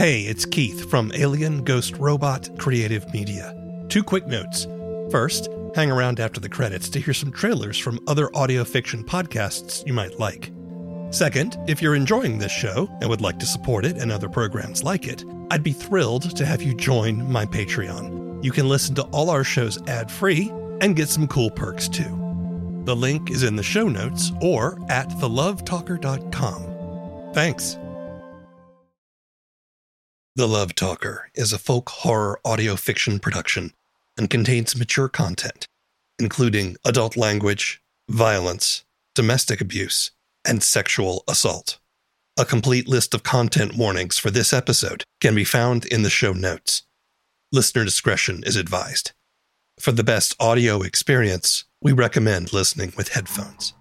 [0.00, 3.54] Hey, it's Keith from Alien Ghost Robot Creative Media.
[3.90, 4.66] Two quick notes.
[5.10, 9.86] First, hang around after the credits to hear some trailers from other audio fiction podcasts
[9.86, 10.52] you might like.
[11.10, 14.82] Second, if you're enjoying this show and would like to support it and other programs
[14.82, 18.42] like it, I'd be thrilled to have you join my Patreon.
[18.42, 22.16] You can listen to all our shows ad free and get some cool perks too.
[22.86, 27.34] The link is in the show notes or at thelovetalker.com.
[27.34, 27.76] Thanks.
[30.40, 33.74] The Love Talker is a folk horror audio fiction production
[34.16, 35.66] and contains mature content,
[36.18, 38.82] including adult language, violence,
[39.14, 40.12] domestic abuse,
[40.42, 41.78] and sexual assault.
[42.38, 46.32] A complete list of content warnings for this episode can be found in the show
[46.32, 46.84] notes.
[47.52, 49.12] Listener discretion is advised.
[49.78, 53.74] For the best audio experience, we recommend listening with headphones.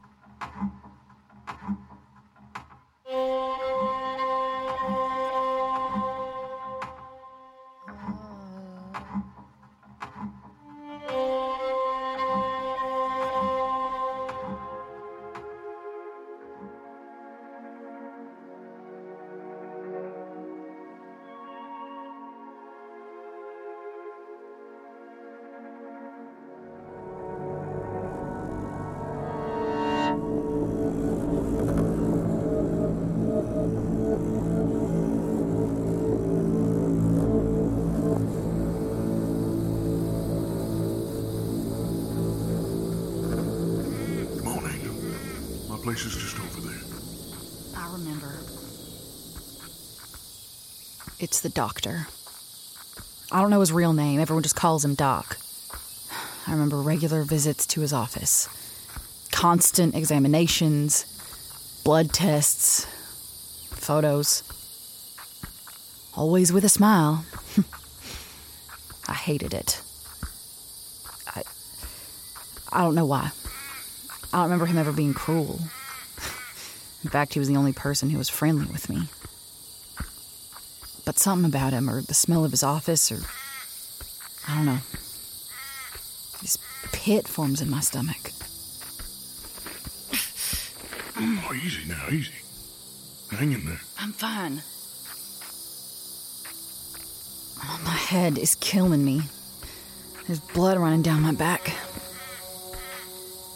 [45.89, 46.79] Place is just over there.
[47.75, 48.37] I remember.
[51.19, 52.05] It's the doctor.
[53.31, 54.19] I don't know his real name.
[54.19, 55.37] Everyone just calls him Doc.
[56.45, 58.47] I remember regular visits to his office,
[59.31, 62.85] constant examinations, blood tests,
[63.71, 64.43] photos.
[66.15, 67.25] Always with a smile.
[69.07, 69.81] I hated it.
[71.35, 71.41] I,
[72.71, 73.31] I don't know why.
[74.31, 75.59] I don't remember him ever being cruel.
[77.03, 79.07] In fact, he was the only person who was friendly with me.
[81.05, 83.19] But something about him, or the smell of his office, or.
[84.47, 84.79] I don't know.
[86.41, 86.57] This
[86.91, 88.31] pit forms in my stomach.
[91.21, 92.33] Oh, easy now, easy.
[93.31, 93.81] Hang in there.
[93.99, 94.61] I'm fine.
[97.63, 99.21] Oh, my head is killing me.
[100.27, 101.73] There's blood running down my back.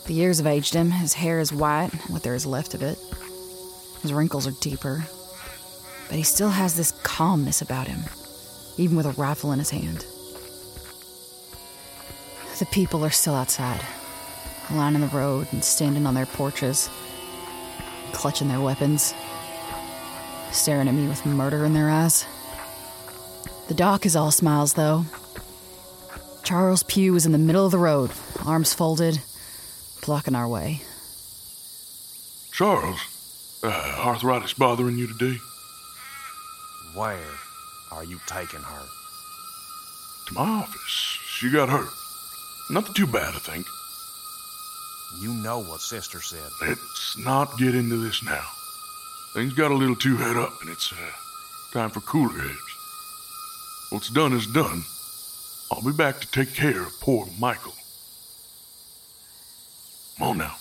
[0.05, 0.91] The years have aged him.
[0.91, 2.99] His hair is white, what there is left of it.
[4.03, 5.07] His wrinkles are deeper.
[6.07, 8.03] But he still has this calmness about him,
[8.77, 10.05] even with a rifle in his hand.
[12.59, 13.81] The people are still outside,
[14.71, 16.89] lining the road and standing on their porches,
[18.11, 19.15] clutching their weapons,
[20.51, 22.27] staring at me with murder in their eyes.
[23.69, 25.05] The doc is all smiles, though.
[26.43, 28.11] Charles Pugh is in the middle of the road,
[28.45, 29.21] arms folded,
[30.05, 30.81] blocking our way.
[32.51, 32.99] Charles,
[33.63, 35.37] uh, arthritis bothering you today?
[36.93, 37.31] Where
[37.91, 38.85] are you taking her?
[40.27, 40.89] To my office.
[40.89, 41.89] She got hurt.
[42.69, 43.65] Nothing too bad, I think.
[45.21, 46.49] You know what Sister said.
[46.61, 48.45] Let's not get into this now.
[49.33, 50.95] Things got a little too head up, and it's uh,
[51.71, 52.57] time for cooler heads.
[53.89, 54.83] What's done is done.
[55.71, 57.73] I'll be back to take care of poor Michael.
[60.17, 60.55] Come on now.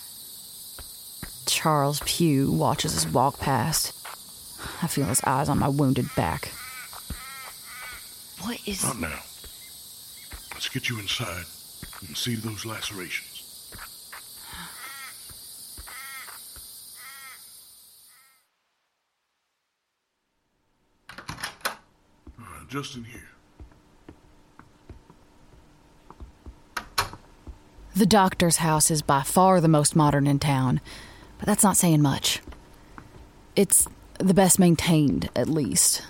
[1.45, 3.93] Charles Pugh watches us walk past.
[4.81, 6.51] I feel his eyes on my wounded back.
[8.41, 8.83] What is.
[8.83, 9.19] Not now.
[10.53, 11.45] Let's get you inside
[12.07, 13.29] and see to those lacerations.
[22.69, 23.29] Just in here.
[27.95, 30.81] The doctor's house is by far the most modern in town,
[31.43, 32.39] but that's not saying much.
[33.57, 33.85] It's
[34.17, 36.01] the best maintained, at least.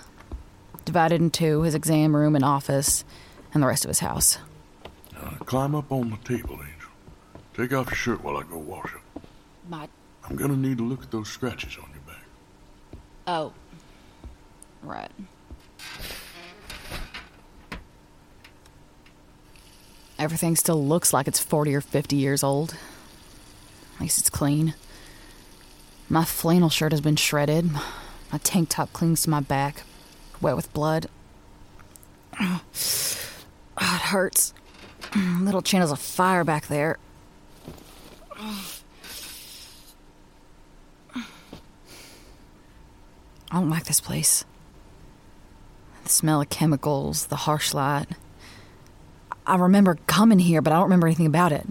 [0.84, 3.04] Divided into his exam room and office,
[3.52, 4.38] and the rest of his house.
[5.20, 6.90] Uh, climb up on the table, Angel.
[7.52, 9.22] Take off your shirt while I go wash it.
[9.68, 9.88] My.
[10.22, 12.24] I'm gonna need to look at those scratches on your back.
[13.26, 13.52] Oh.
[14.84, 15.10] Right.
[20.16, 22.76] Everything still looks like it's 40 or 50 years old.
[23.96, 24.74] At least it's clean.
[26.14, 27.72] My flannel shirt has been shredded.
[28.30, 29.82] My tank top clings to my back,
[30.40, 31.08] wet with blood.
[32.40, 34.54] Oh, it hurts.
[35.40, 36.98] Little channels of fire back there.
[38.36, 38.70] I
[43.50, 44.44] don't like this place.
[46.04, 48.06] The smell of chemicals, the harsh light.
[49.48, 51.66] I remember coming here, but I don't remember anything about it.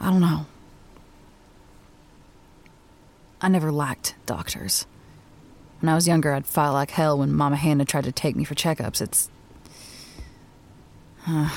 [0.00, 0.46] I don't know.
[3.40, 4.86] I never liked doctors.
[5.80, 8.44] When I was younger, I'd fight like hell when Mama Hannah tried to take me
[8.44, 9.00] for checkups.
[9.00, 9.30] It's.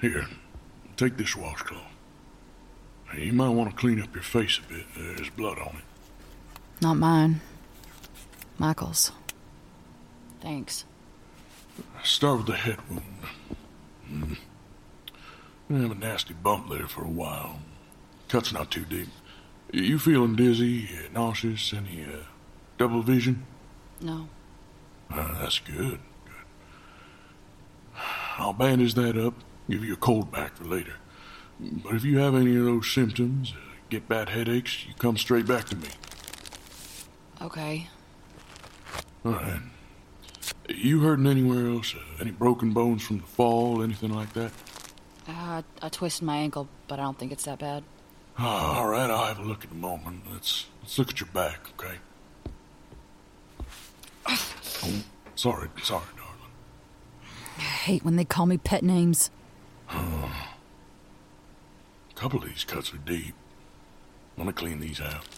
[0.00, 0.26] Here,
[0.96, 1.82] take this washcloth.
[3.12, 4.86] Hey, You might want to clean up your face a bit.
[4.96, 5.84] There's blood on it.
[6.80, 7.40] Not mine.
[8.58, 9.10] Michael's.
[10.40, 10.84] Thanks.
[12.04, 13.02] Start with the head wound.
[14.10, 14.36] Mm.
[15.68, 17.60] You have a nasty bump there for a while.
[18.28, 19.08] Cut's not too deep.
[19.72, 22.24] You feeling dizzy, nauseous, any uh,
[22.76, 23.46] double vision?
[24.00, 24.28] No.
[25.10, 26.00] Uh, that's good.
[26.24, 26.34] Good.
[28.38, 29.34] I'll bandage that up,
[29.68, 30.94] give you a cold back for later.
[31.60, 35.46] But if you have any of those symptoms, uh, get bad headaches, you come straight
[35.46, 35.88] back to me.
[37.40, 37.88] Okay.
[39.24, 39.60] All right.
[40.68, 41.94] You hurting anywhere else?
[41.94, 44.52] Uh, any broken bones from the fall, anything like that?
[45.28, 47.84] Uh, I twisted my ankle, but I don't think it's that bad.
[48.42, 50.22] Ah, all right, I'll have a look in a moment.
[50.32, 51.96] Let's let's look at your back, okay?
[54.26, 55.02] Oh,
[55.34, 56.52] sorry, sorry, darling.
[57.58, 59.30] I hate when they call me pet names.
[59.90, 60.30] A
[62.14, 63.34] couple of these cuts are deep.
[64.38, 65.28] I'm gonna clean these out.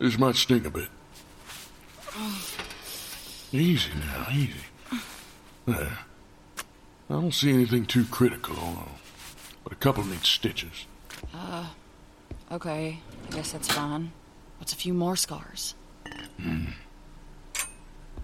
[0.00, 0.88] This might sting a bit.
[3.52, 4.54] Easy now, easy.
[5.66, 5.98] There.
[7.08, 8.88] I don't see anything too critical,
[9.62, 10.86] but a couple need stitches.
[12.54, 14.12] Okay, I guess that's fine.
[14.58, 15.74] What's a few more scars?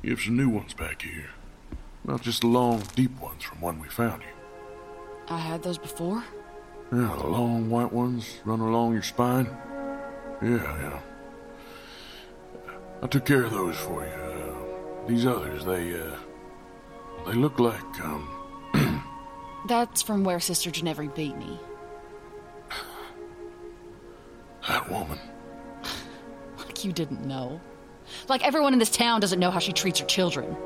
[0.02, 1.30] You have some new ones back here.
[2.04, 4.28] Not just the long, deep ones from when we found you.
[5.28, 6.22] I had those before?
[6.92, 9.46] Yeah, the long white ones run along your spine.
[10.42, 11.00] Yeah, yeah.
[13.02, 14.12] I took care of those for you.
[14.12, 16.16] Uh, these others, they, uh,
[17.26, 18.28] they look like, um,
[19.66, 21.58] That's from where Sister Ginevra beat me.
[24.68, 25.18] That woman.
[26.58, 27.60] Like you didn't know.
[28.28, 30.56] Like everyone in this town doesn't know how she treats her children.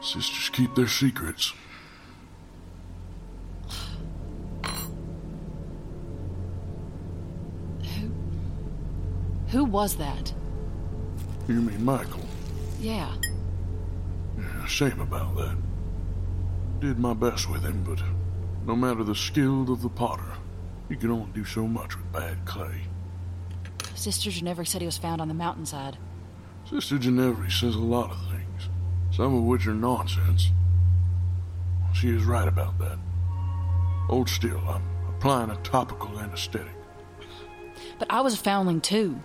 [0.00, 1.52] Sisters keep their secrets.
[7.82, 8.12] Who
[9.48, 10.32] Who was that?
[11.48, 12.24] You mean Michael?
[12.80, 13.14] Yeah.
[14.36, 15.56] Yeah, shame about that.
[16.80, 18.02] Did my best with him, but
[18.66, 20.32] no matter the skill of the potter,
[20.92, 22.82] you can only do so much with bad clay.
[23.94, 25.96] Sister Ginevra said he was found on the mountainside.
[26.68, 28.68] Sister Ginevra says a lot of things,
[29.10, 30.50] some of which are nonsense.
[31.94, 32.98] She is right about that.
[34.08, 36.76] Hold still, I'm applying a topical anesthetic.
[37.98, 39.18] But I was a foundling too.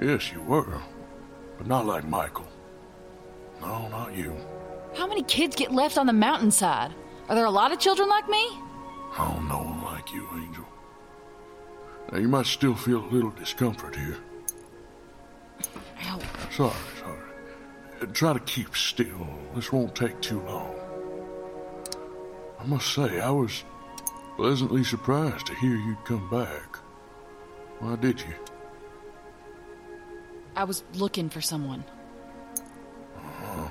[0.00, 0.80] Yes, you were,
[1.58, 2.48] but not like Michael.
[3.60, 4.34] No, not you.
[4.96, 6.94] How many kids get left on the mountainside?
[7.28, 8.42] Are there a lot of children like me?
[9.18, 10.64] Oh, no one like you, Angel.
[12.12, 14.18] Now, you might still feel a little discomfort here.
[16.06, 16.18] Ow.
[16.50, 18.12] Sorry, sorry.
[18.12, 19.28] Try to keep still.
[19.54, 20.74] This won't take too long.
[22.58, 23.64] I must say, I was
[24.36, 26.76] pleasantly surprised to hear you'd come back.
[27.78, 28.34] Why did you?
[30.56, 31.84] I was looking for someone.
[33.16, 33.68] Uh-huh.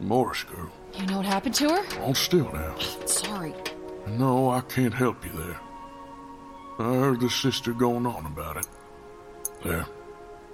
[0.00, 0.70] Morris girl.
[0.98, 2.00] You know what happened to her?
[2.00, 2.76] Hold still now.
[3.06, 3.54] Sorry.
[4.08, 5.60] No, I can't help you there.
[6.78, 8.66] I heard the sister going on about it.
[9.64, 9.86] There.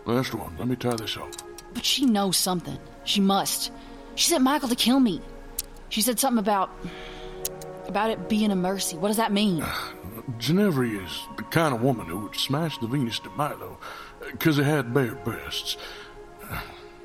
[0.07, 0.57] Last one.
[0.59, 1.29] Let me tie this up.
[1.75, 2.79] But she knows something.
[3.05, 3.71] She must.
[4.15, 5.21] She sent Michael to kill me.
[5.91, 6.71] She said something about.
[7.87, 8.97] about it being a mercy.
[8.97, 9.65] What does that mean?
[10.39, 13.79] Ginevra is the kind of woman who would smash the Venus de Milo
[14.33, 15.77] because it had bare breasts.
[16.43, 16.61] Uh,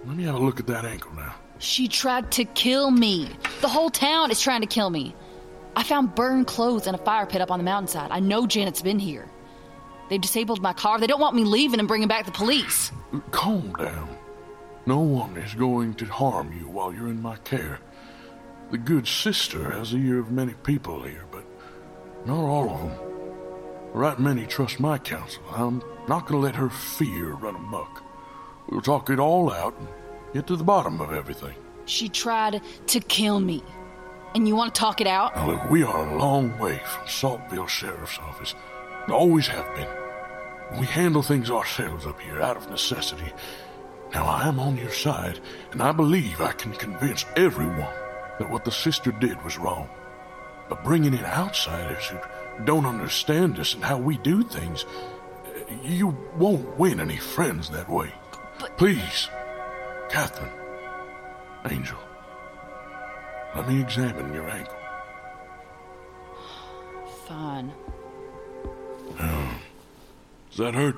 [0.05, 1.35] Let me have a look at that ankle now.
[1.59, 3.29] She tried to kill me.
[3.59, 5.13] The whole town is trying to kill me.
[5.75, 8.11] I found burned clothes in a fire pit up on the mountainside.
[8.11, 9.29] I know Janet's been here.
[10.09, 10.99] They've disabled my car.
[10.99, 12.91] They don't want me leaving and bringing back the police.
[13.31, 14.17] Calm down.
[14.85, 17.79] No one is going to harm you while you're in my care.
[18.71, 21.43] The good sister has the ear of many people here, but
[22.25, 23.09] not all of them.
[23.93, 25.43] Right many trust my counsel.
[25.51, 28.03] I'm not going to let her fear run amok.
[28.69, 29.87] We'll talk it all out and
[30.33, 31.55] get to the bottom of everything.
[31.85, 33.63] She tried to kill me.
[34.35, 35.35] And you want to talk it out?
[35.35, 38.53] Now, look, we are a long way from Saltville Sheriff's Office.
[39.09, 39.87] Always have been.
[40.79, 43.33] We handle things ourselves up here out of necessity.
[44.13, 45.39] Now, I am on your side,
[45.71, 47.93] and I believe I can convince everyone
[48.37, 49.89] that what the sister did was wrong.
[50.69, 52.19] But bringing in outsiders who
[52.65, 54.85] don't understand us and how we do things,
[55.83, 58.13] you won't win any friends that way.
[58.59, 59.27] But- Please.
[60.09, 60.51] Catherine.
[61.69, 61.97] Angel.
[63.55, 64.75] Let me examine your ankle.
[67.27, 67.73] Fine.
[70.49, 70.95] Does that hurt?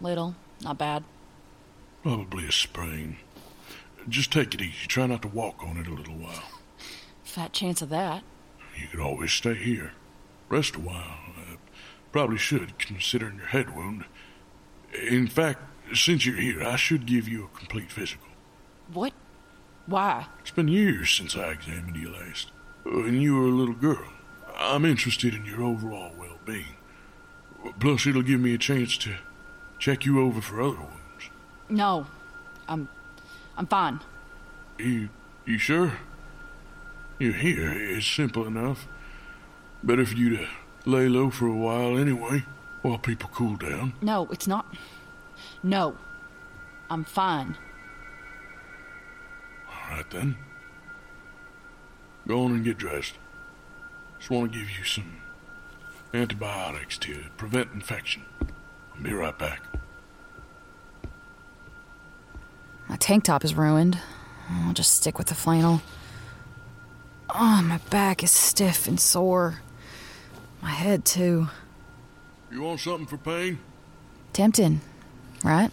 [0.00, 0.34] Little.
[0.62, 1.04] Not bad.
[2.02, 3.16] Probably a sprain.
[4.08, 4.86] Just take it easy.
[4.86, 6.42] Try not to walk on it a little while.
[7.22, 8.22] Fat chance of that.
[8.76, 9.92] You could always stay here.
[10.48, 11.18] Rest a while.
[11.36, 11.56] Uh,
[12.12, 14.04] probably should, considering your head wound.
[14.92, 15.60] In fact,
[15.94, 18.28] since you're here, I should give you a complete physical.
[18.92, 19.12] What?
[19.86, 20.26] Why?
[20.40, 22.50] It's been years since I examined you last.
[22.84, 24.04] When you were a little girl.
[24.58, 26.76] I'm interested in your overall well being.
[27.80, 29.16] Plus, it'll give me a chance to
[29.78, 31.30] check you over for other wounds.
[31.68, 32.06] No.
[32.68, 32.88] I'm.
[33.56, 34.00] I'm fine.
[34.78, 35.08] You,
[35.44, 35.92] you sure?
[37.18, 37.72] You're here.
[37.72, 38.86] It's simple enough.
[39.82, 40.46] Better for you to
[40.86, 42.44] lay low for a while anyway,
[42.82, 43.92] while people cool down.
[44.00, 44.66] No, it's not.
[45.62, 45.96] No.
[46.90, 47.56] I'm fine.
[49.92, 50.36] Right then.
[52.26, 53.14] Go on and get dressed.
[54.18, 55.18] Just want to give you some
[56.14, 58.22] antibiotics to prevent infection.
[58.40, 59.60] I'll be right back.
[62.88, 63.98] My tank top is ruined.
[64.48, 65.82] I'll just stick with the flannel.
[67.34, 69.60] Oh, my back is stiff and sore.
[70.62, 71.48] My head, too.
[72.50, 73.58] You want something for pain?
[74.32, 74.80] Tempting,
[75.44, 75.70] right?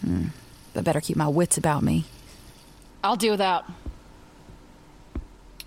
[0.00, 0.28] Hmm.
[0.72, 2.06] But better keep my wits about me.
[3.04, 3.66] I'll do without.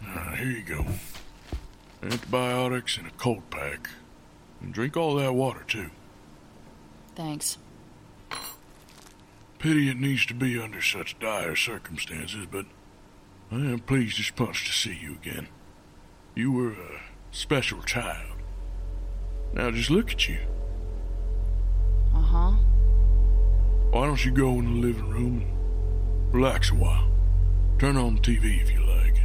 [0.04, 0.86] Right, here you go.
[2.02, 3.92] Antibiotics and a cold pack.
[4.60, 5.92] And drink all that water, too.
[7.16, 7.60] Thanks.
[9.60, 12.66] Pity it needs to be under such dire circumstances, but
[13.52, 15.48] I am pleased as punch to see you again.
[16.34, 17.02] You were a
[17.32, 18.38] special child.
[19.54, 20.40] Now just look at you.
[22.16, 22.52] Uh huh.
[23.92, 27.12] Why don't you go in the living room and relax a while?
[27.80, 29.18] Turn on the TV if you like.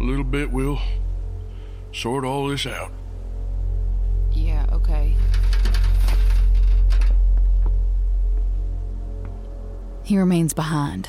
[0.00, 0.80] A little bit will
[1.92, 2.90] sort all this out.
[4.32, 5.14] Yeah, okay.
[10.02, 11.08] He remains behind,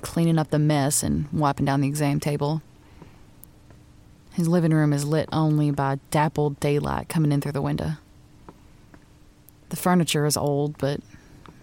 [0.00, 2.62] cleaning up the mess and wiping down the exam table.
[4.32, 7.92] His living room is lit only by dappled daylight coming in through the window.
[9.68, 11.00] The furniture is old, but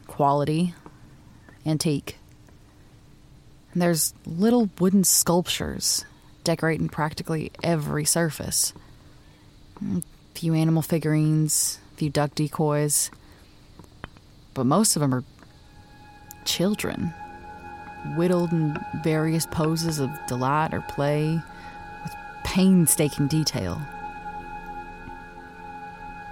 [0.06, 0.76] quality,
[1.66, 2.19] antique.
[3.74, 6.06] And there's little wooden sculptures
[6.44, 8.74] decorating practically every surface.
[9.82, 10.02] A
[10.34, 13.12] few animal figurines, a few duck decoys.
[14.54, 15.24] But most of them are
[16.46, 17.14] children,
[18.18, 21.40] whittled in various poses of delight or play,
[22.04, 23.80] with painstaking detail.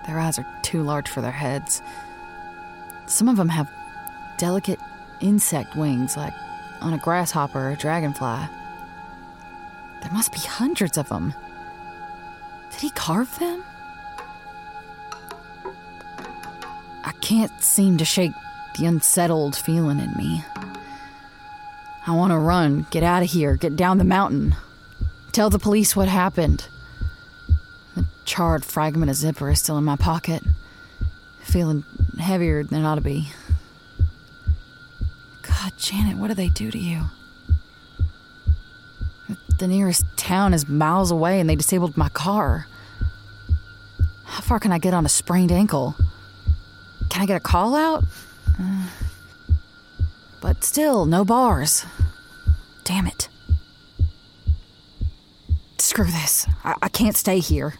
[0.07, 1.81] Their eyes are too large for their heads.
[3.05, 3.69] Some of them have
[4.37, 4.79] delicate
[5.21, 6.33] insect wings, like
[6.81, 8.47] on a grasshopper or a dragonfly.
[10.01, 11.33] There must be hundreds of them.
[12.71, 13.63] Did he carve them?
[17.03, 18.33] I can't seem to shake
[18.77, 20.43] the unsettled feeling in me.
[22.05, 24.55] I want to run, get out of here, get down the mountain.
[25.31, 26.67] Tell the police what happened.
[27.95, 30.43] The charred fragment of zipper is still in my pocket,
[31.41, 31.83] feeling
[32.19, 33.29] heavier than it ought to be.
[35.59, 37.05] God, Janet, what do they do to you?
[39.57, 42.67] The nearest town is miles away and they disabled my car.
[44.25, 45.95] How far can I get on a sprained ankle?
[47.09, 48.03] Can I get a call out?
[48.59, 48.87] Uh,
[50.41, 51.85] but still, no bars.
[52.83, 53.29] Damn it.
[55.79, 56.45] Screw this.
[56.63, 57.73] I, I can't stay here.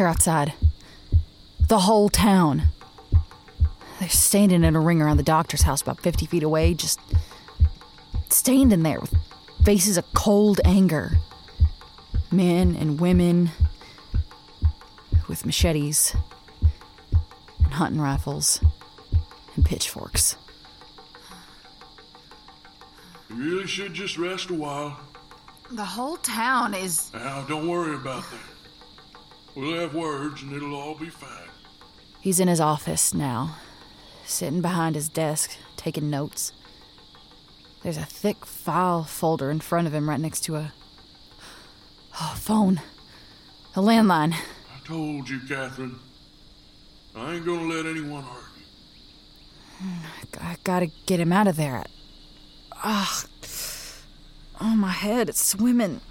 [0.00, 0.54] They're outside.
[1.68, 2.62] The whole town.
[3.98, 6.98] They're standing in a ring around the doctor's house about 50 feet away, just
[8.30, 9.12] standing there with
[9.62, 11.18] faces of cold anger.
[12.32, 13.50] Men and women
[15.28, 16.16] with machetes
[17.62, 18.58] and hunting rifles
[19.54, 20.36] and pitchforks.
[23.28, 24.98] You really should just rest a while.
[25.70, 27.12] The whole town is.
[27.12, 28.49] Now, don't worry about that.
[29.54, 31.48] We'll have words and it'll all be fine.
[32.20, 33.56] He's in his office now,
[34.24, 36.52] sitting behind his desk, taking notes.
[37.82, 40.72] There's a thick file folder in front of him right next to a.
[42.20, 42.80] Oh, phone.
[43.74, 44.34] A landline.
[44.34, 45.98] I told you, Catherine.
[47.16, 48.44] I ain't gonna let anyone hurt
[49.80, 49.86] you.
[50.40, 51.84] I gotta get him out of there.
[52.84, 53.26] Ugh.
[54.60, 56.02] Oh, my head, it's swimming.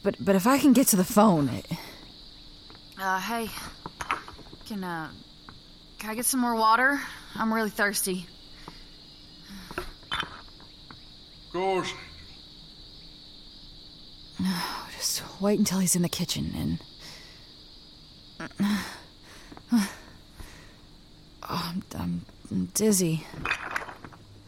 [0.00, 0.02] Ugh.
[0.02, 1.48] But but if I can get to the phone.
[1.48, 1.66] It...
[2.98, 3.48] Uh, hey,
[4.66, 5.10] can uh,
[5.98, 7.00] can I get some more water?
[7.34, 8.26] I'm really thirsty.
[9.76, 11.92] Of course.
[14.38, 14.56] No,
[14.96, 16.80] just wait until he's in the kitchen and.
[21.52, 23.26] Oh, I'm, I'm dizzy.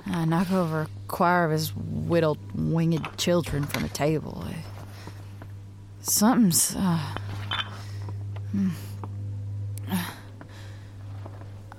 [0.06, 4.44] I knock over a choir of his whittled, winged children from a table.
[4.46, 4.54] I,
[6.02, 6.76] something's.
[6.76, 6.98] Uh,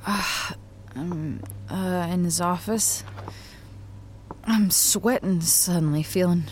[0.06, 0.52] uh,
[0.96, 3.04] I'm uh, in his office.
[4.46, 6.46] I'm sweating suddenly, feeling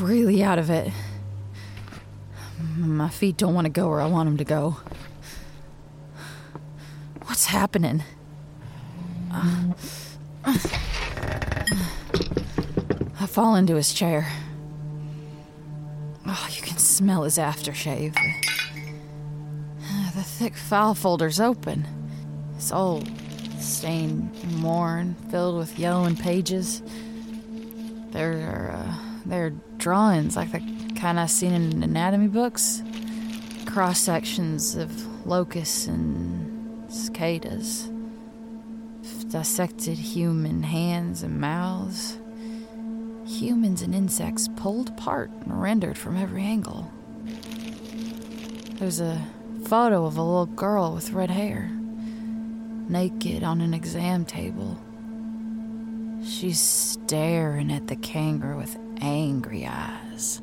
[0.00, 0.92] really out of it.
[2.76, 4.76] My feet don't want to go where I want them to go.
[7.24, 8.02] What's happening?
[9.32, 9.72] Uh,
[13.20, 14.28] I fall into his chair.
[17.02, 18.14] Smell his aftershave.
[20.14, 21.84] The thick file folder's open.
[22.54, 23.10] It's old,
[23.58, 24.30] stained
[24.62, 26.80] worn, filled with yellowing pages.
[28.12, 28.94] There are uh,
[29.26, 30.60] there are drawings like the
[30.94, 32.84] kind I've seen in anatomy books.
[33.66, 37.90] Cross sections of locusts and cicadas.
[39.28, 42.16] Dissected human hands and mouths.
[43.26, 46.88] Humans and insects pulled apart and rendered from every angle.
[48.74, 49.20] There's a
[49.64, 51.68] photo of a little girl with red hair,
[52.88, 54.78] naked on an exam table.
[56.24, 60.40] She's staring at the kangaroo with angry eyes.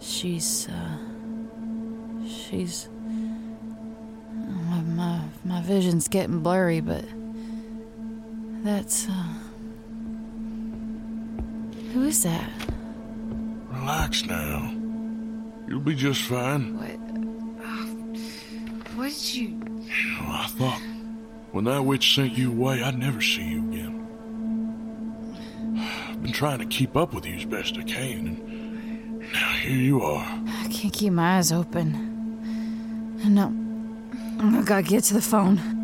[0.00, 0.96] She's, uh,
[2.26, 2.88] she's.
[4.70, 7.04] My, my, my vision's getting blurry, but
[8.64, 9.47] that's, uh.
[11.92, 12.50] Who is that?
[13.70, 14.72] Relax now.
[15.66, 16.76] You'll be just fine.
[16.76, 16.98] What?
[18.96, 19.84] What did you.
[20.20, 20.80] I thought
[21.52, 23.94] when that witch sent you away, I'd never see you again.
[25.78, 29.76] I've been trying to keep up with you as best I can, and now here
[29.76, 30.26] you are.
[30.46, 33.16] I can't keep my eyes open.
[33.24, 33.52] No.
[34.40, 35.77] I gotta get to the phone.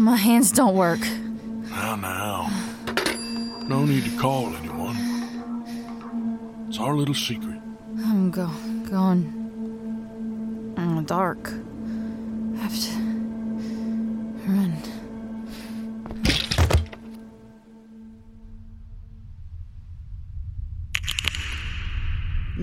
[0.00, 1.00] My hands don't work.
[1.68, 2.48] Now, now.
[3.68, 4.96] No need to call anyone.
[6.70, 7.60] It's our little secret.
[7.98, 8.46] I'm go
[8.88, 9.24] going
[10.78, 11.52] in the dark.
[11.52, 12.92] I have to
[14.48, 14.74] run.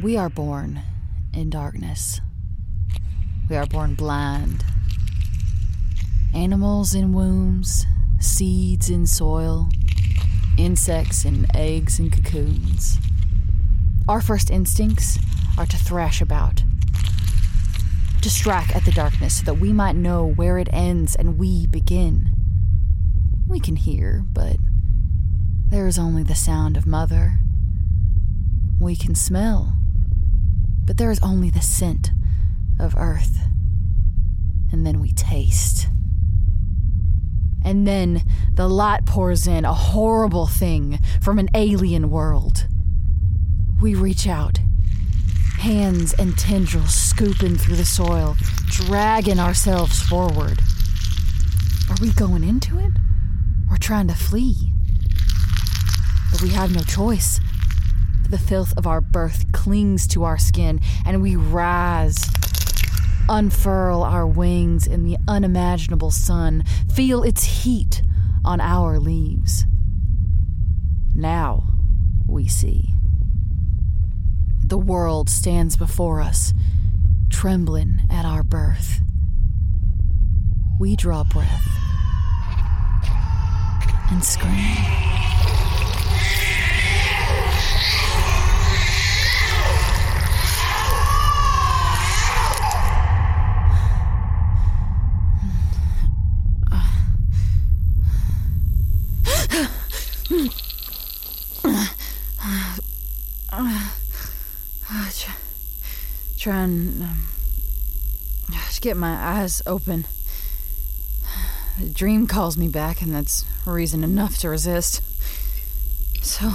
[0.01, 0.81] We are born
[1.35, 2.19] in darkness.
[3.47, 4.65] We are born blind.
[6.37, 7.87] Animals in wombs,
[8.19, 9.69] seeds in soil,
[10.55, 12.99] insects in eggs and cocoons.
[14.07, 15.17] Our first instincts
[15.57, 16.61] are to thrash about,
[18.21, 21.65] to strike at the darkness so that we might know where it ends and we
[21.65, 22.29] begin.
[23.47, 24.57] We can hear, but
[25.69, 27.39] there is only the sound of mother.
[28.79, 29.75] We can smell,
[30.85, 32.11] but there is only the scent
[32.79, 33.39] of earth.
[34.71, 35.87] And then we taste.
[37.67, 42.65] And then the light pours in, a horrible thing from an alien world.
[43.81, 44.61] We reach out,
[45.59, 50.61] hands and tendrils scooping through the soil, dragging ourselves forward.
[51.89, 52.93] Are we going into it
[53.69, 54.71] or trying to flee?
[56.31, 57.41] But we have no choice.
[58.29, 62.31] The filth of our birth clings to our skin, and we rise,
[63.29, 66.63] unfurl our wings in the unimaginable sun,
[66.93, 68.01] feel its heat
[68.45, 69.65] on our leaves.
[71.15, 71.67] Now
[72.27, 72.93] we see.
[74.63, 76.53] The world stands before us,
[77.29, 78.99] trembling at our birth.
[80.79, 81.67] We draw breath
[84.11, 85.16] and scream.
[106.47, 107.27] Try and um,
[108.79, 110.05] get my eyes open.
[111.77, 115.01] The dream calls me back, and that's reason enough to resist.
[116.23, 116.53] So,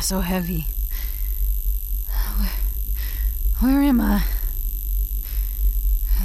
[0.00, 0.64] so heavy.
[2.38, 2.52] Where,
[3.60, 4.24] where am I?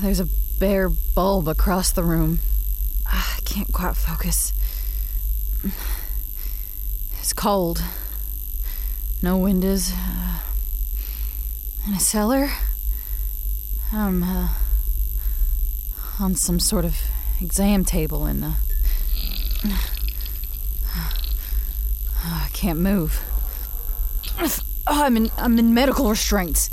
[0.01, 0.29] There's a
[0.61, 2.39] bare bulb across the room.
[3.05, 4.53] I can't quite focus.
[7.19, 7.83] It's cold.
[9.21, 9.91] No windows.
[11.87, 12.49] In a cellar.
[13.91, 14.49] I'm uh,
[16.19, 16.95] on some sort of
[17.41, 18.51] exam table and uh,
[22.23, 23.21] I can't move.
[24.87, 26.69] Oh, I'm in I'm in medical restraints.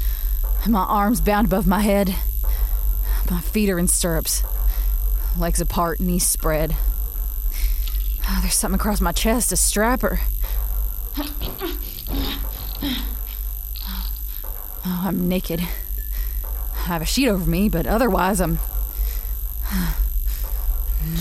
[0.66, 2.14] My arms bound above my head.
[3.30, 4.42] My feet are in stirrups.
[5.38, 6.76] Legs apart, knees spread.
[8.28, 10.20] Oh, there's something across my chest, a strapper.
[14.90, 15.60] Oh, I'm naked.
[15.60, 18.58] I have a sheet over me, but otherwise I'm.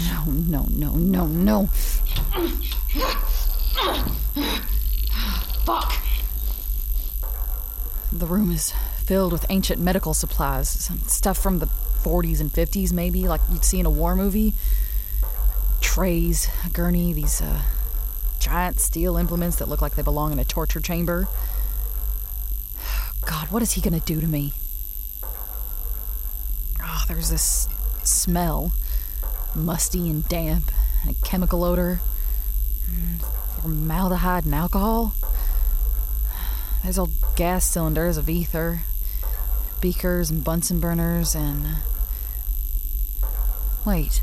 [0.09, 1.65] No, no, no, no, no.
[5.65, 5.93] Fuck!
[8.11, 8.71] The room is
[9.03, 10.69] filled with ancient medical supplies.
[10.69, 11.67] Some stuff from the
[12.03, 14.53] 40s and 50s, maybe, like you'd see in a war movie.
[15.81, 17.61] Trays, a gurney, these uh,
[18.39, 21.27] giant steel implements that look like they belong in a torture chamber.
[23.27, 24.53] God, what is he gonna do to me?
[26.81, 27.67] Oh, there's this
[28.03, 28.71] smell
[29.53, 31.99] musty and damp, and a chemical odor.
[32.89, 33.21] Mm,
[33.61, 35.13] formaldehyde and alcohol.
[36.83, 38.83] There's old gas cylinders of ether,
[39.81, 41.77] beakers and Bunsen burners, and.
[43.85, 44.21] Wait.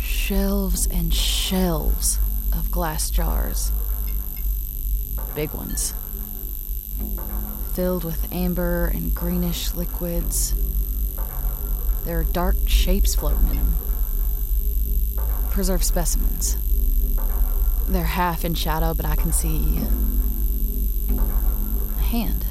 [0.00, 2.18] shelves and shelves
[2.52, 3.72] of glass jars.
[5.34, 5.94] Big ones.
[7.74, 10.54] Filled with amber and greenish liquids.
[12.04, 13.74] There are dark shapes floating in them.
[15.50, 16.56] Preserved specimens.
[17.88, 19.78] They're half in shadow, but I can see
[21.16, 22.44] a hand.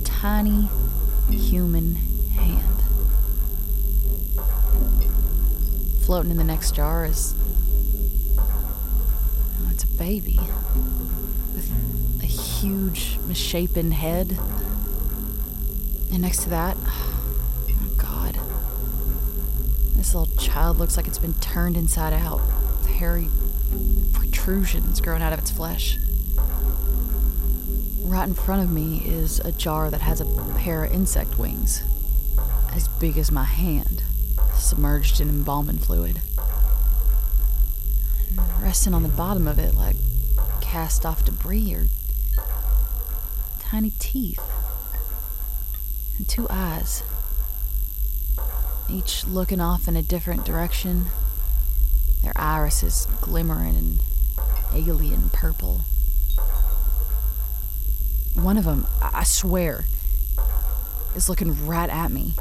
[0.00, 0.68] A tiny
[1.30, 1.96] human
[2.36, 2.82] hand.
[6.04, 7.34] Floating in the next jar is.
[10.02, 10.40] Baby.
[11.54, 11.70] With
[12.24, 14.36] a huge, misshapen head.
[16.10, 16.76] And next to that.
[16.76, 18.36] Oh, God.
[19.94, 22.40] This little child looks like it's been turned inside out.
[22.80, 23.28] With hairy
[24.12, 25.98] protrusions growing out of its flesh.
[28.00, 30.24] Right in front of me is a jar that has a
[30.58, 31.84] pair of insect wings,
[32.74, 34.02] as big as my hand,
[34.52, 36.20] submerged in embalming fluid.
[38.72, 39.96] Resting on the bottom of it like
[40.62, 41.88] cast off debris or
[43.60, 44.40] tiny teeth.
[46.16, 47.02] And two eyes,
[48.88, 51.08] each looking off in a different direction,
[52.22, 53.98] their irises glimmering in
[54.72, 55.82] alien purple.
[58.34, 59.84] One of them, I swear,
[61.14, 62.32] is looking right at me.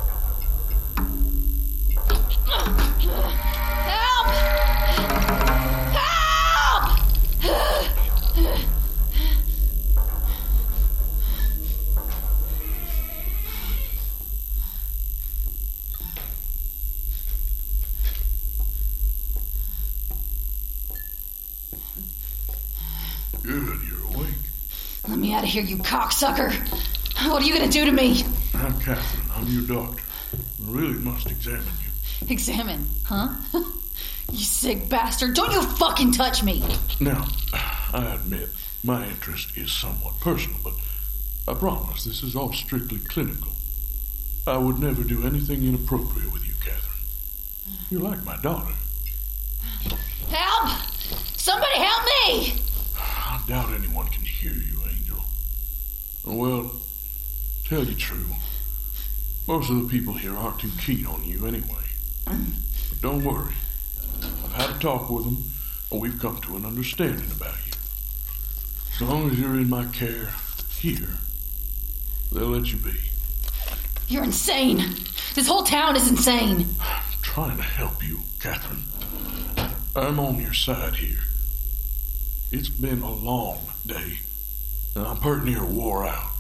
[25.52, 26.54] Here, you cocksucker!
[27.30, 28.24] What are you gonna do to me?
[28.54, 29.28] I'm Catherine.
[29.36, 30.02] I'm your doctor.
[30.34, 32.28] I really must examine you.
[32.30, 33.36] Examine, huh?
[34.32, 35.36] you sick bastard!
[35.36, 36.64] Don't you fucking touch me!
[37.02, 38.48] Now, I admit
[38.86, 40.74] my interest is somewhat personal, but
[41.50, 43.52] I promise this is all strictly clinical.
[44.48, 47.04] I would never do anything inappropriate with you, Catherine.
[47.90, 48.74] You're like my daughter.
[50.30, 50.80] Help!
[51.36, 52.54] Somebody help me!
[52.98, 54.81] I doubt anyone can hear you.
[56.26, 56.72] Well,
[57.66, 58.26] tell you true,
[59.48, 61.84] most of the people here aren't too keen on you anyway.
[62.26, 63.56] But don't worry.
[64.22, 65.44] I've had a talk with them,
[65.92, 67.74] and we've come to an understanding about you.
[68.96, 70.30] As long as you're in my care
[70.80, 71.18] here,
[72.32, 72.94] they'll let you be.
[74.08, 74.78] You're insane!
[75.34, 76.68] This whole town is insane!
[76.80, 78.84] I'm trying to help you, Catherine.
[79.96, 81.22] I'm on your side here.
[82.52, 84.20] It's been a long day,
[84.96, 86.32] and I'm pretty near wore out.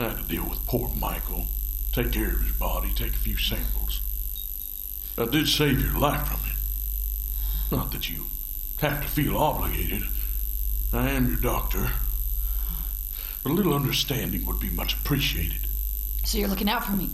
[0.00, 1.46] I had to deal with poor Michael,
[1.92, 4.00] take care of his body, take a few samples.
[5.16, 6.56] I did save your life from it.
[7.76, 8.26] Not that you
[8.80, 10.02] have to feel obligated.
[10.92, 11.90] I am your doctor.
[13.42, 15.66] But a little understanding would be much appreciated.
[16.24, 17.10] So you're looking out for me.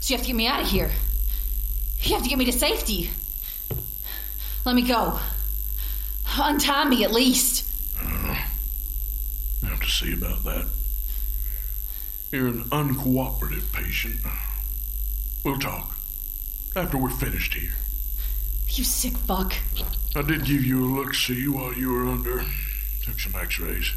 [0.00, 0.90] So you have to get me out of here.
[2.02, 3.10] You have to get me to safety.
[4.64, 5.18] Let me go.
[6.36, 7.69] Untie me at least.
[9.90, 10.66] I have to see about that.
[12.30, 14.20] You're an uncooperative patient.
[15.44, 15.96] We'll talk
[16.76, 17.72] after we're finished here.
[18.68, 19.52] You sick fuck.
[20.14, 22.44] I did give you a look see while you were under.
[23.02, 23.90] Took some x rays.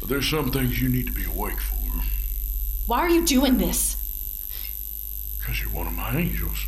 [0.00, 2.00] But there's some things you need to be awake for.
[2.86, 3.96] Why are you doing this?
[5.38, 6.64] Because you're one of my angels.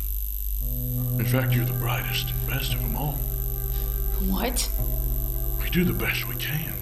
[1.17, 3.13] In fact, you're the brightest and best of them all.
[4.27, 4.69] What?
[5.63, 6.78] We do the best we can.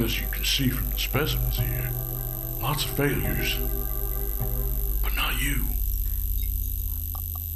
[0.00, 1.90] As you can see from the specimens here,
[2.62, 3.58] lots of failures.
[5.02, 5.64] But not you.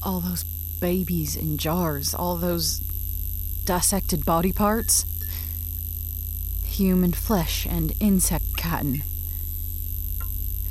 [0.02, 0.42] All those
[0.81, 2.81] babies in jars, all those
[3.64, 5.05] dissected body parts.
[6.64, 9.05] Human flesh and insect cotton.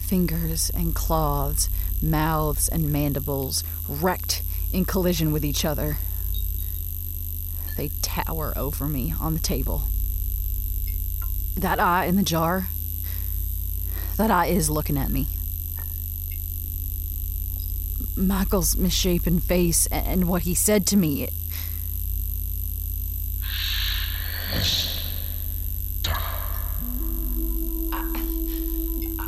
[0.06, 1.70] Fingers and claws,
[2.02, 5.98] mouths and mandibles wrecked in collision with each other.
[7.78, 9.84] They tower over me on the table.
[11.58, 12.68] That eye in the jar,
[14.18, 15.28] that eye is looking at me.
[18.16, 21.28] Michael's misshapen face and what he said to me.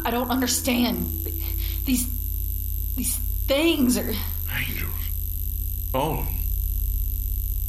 [0.06, 1.06] I don't understand.
[1.86, 2.08] These.
[2.96, 3.16] these
[3.48, 4.14] things are.
[4.54, 4.92] Angels.
[5.94, 6.36] All of them.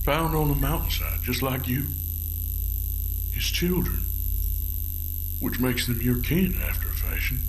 [0.05, 1.85] Found on the mountainside, just like you.
[3.33, 4.01] His children.
[5.45, 7.41] Which makes them your kin after a fashion.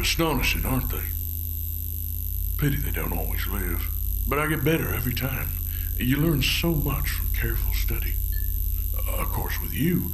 [0.00, 1.02] Astonishing, aren't they?
[2.56, 3.84] Pity they don't always live.
[4.28, 5.48] But I get better every time.
[5.98, 8.12] You learn so much from careful study.
[8.96, 10.12] Uh, of course, with you,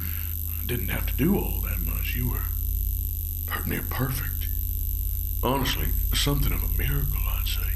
[0.59, 2.15] I didn't have to do all that much.
[2.15, 4.47] You were near perfect.
[5.43, 7.69] Honestly, something of a miracle, I'd say.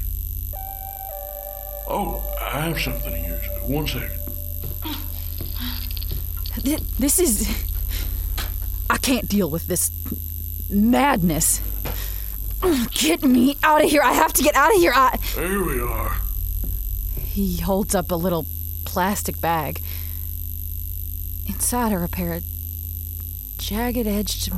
[1.88, 3.46] Oh, I have something of yours.
[3.62, 4.18] One second.
[6.64, 7.67] Th- This is.
[8.90, 9.90] I can't deal with this
[10.70, 11.60] madness.
[12.92, 14.02] Get me out of here.
[14.02, 14.92] I have to get out of here.
[14.94, 15.18] I.
[15.34, 16.16] There we are.
[17.16, 18.46] He holds up a little
[18.84, 19.80] plastic bag.
[21.46, 22.44] Inside are a pair of
[23.58, 24.50] jagged edged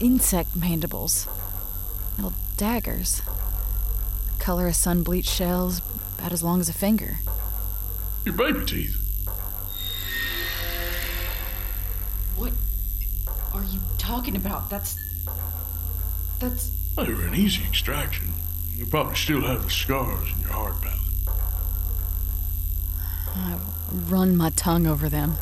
[0.00, 1.26] insect mandibles.
[2.16, 3.22] Little daggers.
[4.38, 5.80] Color of sun bleached shells,
[6.18, 7.18] about as long as a finger.
[8.24, 9.03] Your baby teeth.
[14.14, 14.70] Talking about?
[14.70, 14.96] That's.
[16.38, 16.70] That's.
[16.96, 18.28] They were an easy extraction.
[18.76, 21.00] You probably still have the scars in your hard palate.
[23.34, 23.58] I
[24.08, 25.36] run my tongue over them,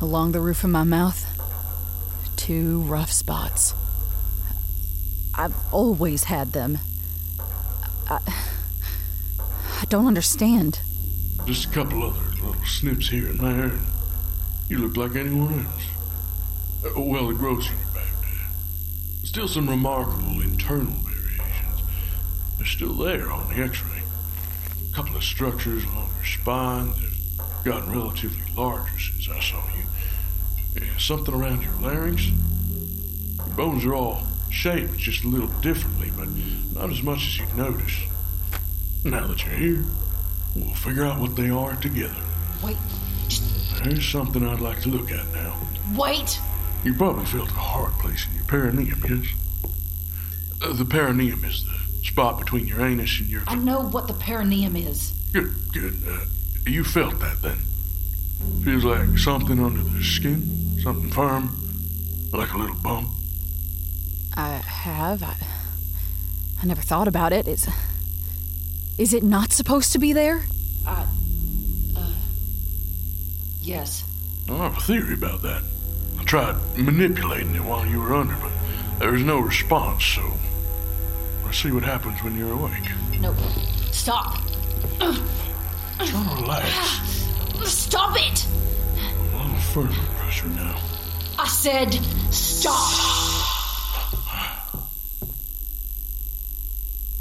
[0.00, 1.24] along the roof of my mouth.
[2.36, 3.74] Two rough spots.
[5.34, 6.78] I've always had them.
[8.10, 8.18] I,
[9.80, 10.80] I don't understand.
[11.44, 13.86] Just a couple other little snips here and there, and
[14.68, 15.84] you look like anyone else.
[16.84, 17.68] Uh, well, the grows
[19.26, 21.82] Still some remarkable internal variations.
[22.56, 24.00] They're still there on the x-ray.
[24.90, 29.62] A couple of structures along your spine that have gotten relatively larger since I saw
[29.76, 29.82] you.
[30.80, 32.28] Yeah, something around your larynx.
[32.28, 36.28] Your bones are all shaped just a little differently, but
[36.72, 38.04] not as much as you'd notice.
[39.04, 39.84] Now that you're here,
[40.54, 42.14] we'll figure out what they are together.
[42.62, 42.76] Wait.
[43.28, 45.58] Just There's something I'd like to look at now.
[45.96, 46.40] wait!
[46.86, 49.26] You probably felt a hard place in your perineum, yes?
[50.62, 53.42] Uh, the perineum is the spot between your anus and your.
[53.48, 55.10] I know what the perineum is.
[55.32, 55.96] Good, good.
[56.08, 56.20] Uh,
[56.64, 57.58] you felt that then?
[58.62, 61.50] Feels like something under the skin, something firm,
[62.32, 63.08] like a little bump.
[64.36, 65.24] I have.
[65.24, 65.34] I,
[66.62, 67.32] I never thought about.
[67.32, 67.66] It's.
[68.96, 70.44] Is it not supposed to be there?
[70.86, 71.04] I.
[71.96, 72.12] Uh.
[73.60, 74.04] Yes.
[74.48, 75.64] I have a theory about that.
[76.26, 78.50] I tried manipulating it while you were under, but
[78.98, 80.28] there was no response, so.
[81.44, 82.82] Let's see what happens when you're awake.
[83.20, 83.32] No.
[83.92, 84.36] Stop.
[84.98, 85.14] Try
[86.04, 87.28] to relax.
[87.62, 88.44] Stop it!
[89.34, 90.80] A little further pressure now.
[91.38, 91.92] I said
[92.32, 92.72] stop!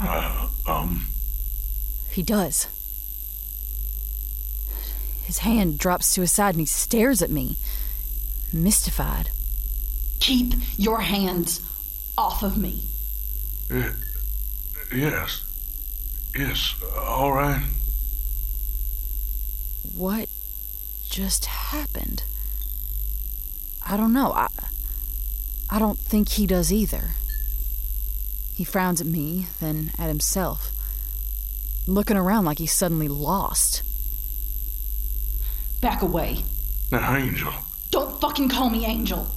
[0.02, 1.06] Uh, um,
[2.10, 2.66] He does.
[5.26, 7.58] His hand drops to his side and he stares at me,
[8.64, 9.30] mystified.
[10.20, 11.62] Keep your hands
[12.18, 12.84] off of me.
[14.94, 15.44] yes.
[16.38, 17.64] Yes, all right.
[19.96, 20.28] What
[21.10, 22.24] just happened?
[23.88, 24.34] I don't know.
[24.34, 24.48] I,
[25.70, 27.12] I don't think he does either.
[28.56, 30.72] He frowns at me, then at himself,
[31.88, 33.84] looking around like he's suddenly lost.
[35.82, 36.44] Back away.
[36.92, 37.54] Now, Angel,
[37.92, 39.28] Don't fucking call me Angel.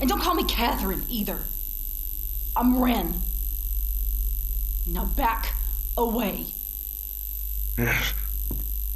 [0.00, 1.40] And don't call me Catherine either.
[2.56, 3.14] I'm Ren.
[4.86, 5.54] Now back
[5.96, 6.46] away.
[7.76, 8.12] Yes.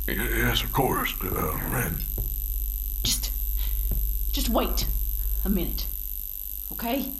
[0.07, 1.97] Yes, of course, uh, Ren.
[3.03, 3.31] Just.
[4.33, 4.87] Just wait
[5.45, 5.87] a minute.
[6.73, 7.13] Okay?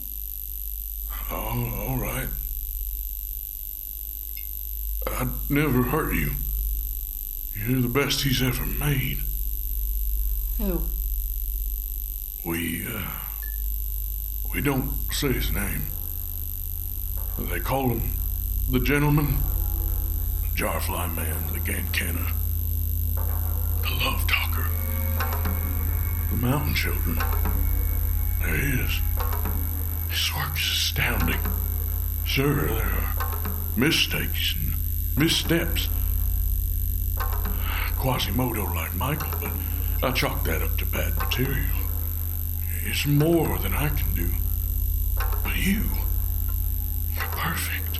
[1.31, 2.29] Oh, all right.
[5.07, 6.33] I'd never hurt you.
[7.55, 9.19] You're the best he's ever made.
[10.59, 10.83] Who?
[12.45, 13.01] We, uh,
[14.53, 15.81] we don't say his name.
[17.39, 18.03] They call him
[18.71, 19.39] the gentleman,
[20.43, 22.33] the jarfly man, the Gancanagh,
[23.83, 24.69] the love talker,
[26.31, 27.17] the mountain children.
[28.41, 29.01] There he is.
[30.11, 31.41] His work is astounding.
[32.27, 33.15] Sure, there are
[33.75, 34.75] mistakes and
[35.17, 35.89] missteps.
[37.99, 41.84] Quasimodo like Michael, but I chalk that up to bad material.
[42.87, 44.29] It's more than I can do.
[45.43, 45.85] But you,
[47.15, 47.99] you're perfect.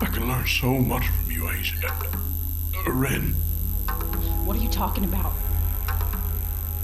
[0.00, 1.72] I can learn so much from you, Ace.
[1.84, 3.34] Uh, Ren,
[4.44, 5.32] What are you talking about?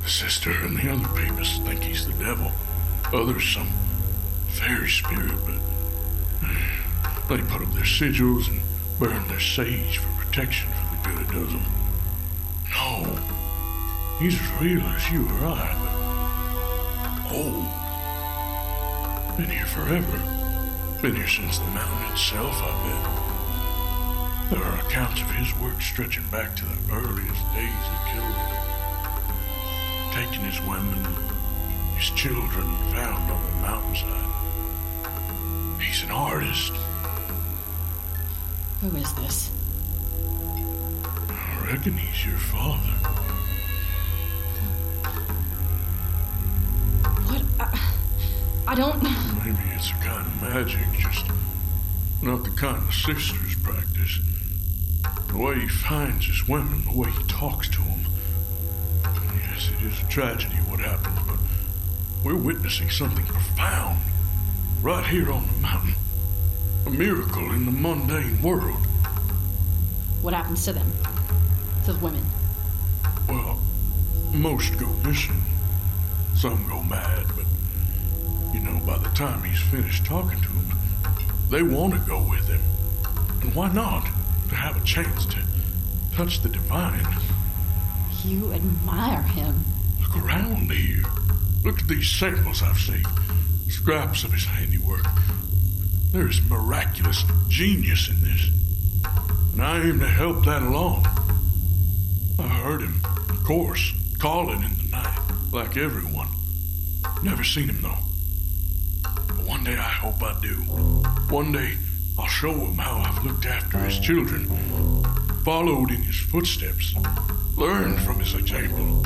[0.03, 2.51] the sister, and the other papists think he's the devil.
[3.13, 3.69] Others, some
[4.49, 6.49] fairy spirit, but
[7.29, 8.61] they put up their sigils and
[8.99, 11.65] burn their sage for protection for the good it does them.
[12.73, 13.19] No,
[14.19, 15.98] he's as real as you or I,
[17.33, 17.67] old.
[19.37, 20.21] Been here forever.
[21.03, 24.51] Been here since the mountain itself, I bet.
[24.51, 28.65] There are accounts of his work stretching back to the earliest days of Kilruin.
[30.13, 31.05] Taking his women,
[31.97, 34.29] his children found on the mountainside.
[35.81, 36.73] He's an artist.
[38.81, 39.51] Who is this?
[41.29, 43.18] I reckon he's your father.
[48.69, 49.03] I don't.
[49.03, 51.25] Maybe it's a kind of magic, just
[52.21, 54.21] not the kind the sisters practice.
[55.29, 58.01] The way he finds his women, the way he talks to them.
[59.39, 61.39] Yes, it is a tragedy what happened, but
[62.23, 64.01] we're witnessing something profound
[64.83, 65.95] right here on the mountain.
[66.85, 68.87] A miracle in the mundane world.
[70.21, 70.93] What happens to them?
[71.87, 72.27] To the women?
[73.31, 73.59] Well,
[74.35, 75.41] most go missing.
[76.37, 77.47] Some go mad, but
[78.53, 80.79] you know, by the time he's finished talking to them,
[81.51, 82.61] they want to go with him.
[83.43, 84.05] And why not?
[84.49, 85.39] To have a chance to
[86.13, 87.07] touch the divine.
[88.25, 89.65] You admire him.
[90.01, 91.05] Look around here.
[91.65, 93.05] Look at these samples I've seen.
[93.69, 95.07] Scraps of his handiwork.
[96.13, 98.51] There's miraculous genius in this.
[99.53, 101.07] And I aim to help that along.
[102.39, 105.19] I heard him, of course, calling in the night,
[105.53, 106.29] like everyone.
[107.23, 108.08] Never seen him, though.
[109.49, 110.57] One day I hope I do.
[111.35, 111.79] One day
[112.19, 114.47] I'll show him how I've looked after his children,
[115.43, 116.95] followed in his footsteps,
[117.57, 119.03] learned from his example.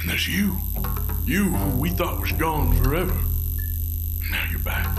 [0.00, 0.56] And there's you.
[1.26, 3.14] You who we thought was gone forever.
[4.30, 4.98] Now you're back.